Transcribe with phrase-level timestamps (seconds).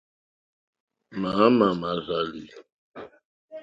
[1.21, 2.45] Máámà mà rzàlì.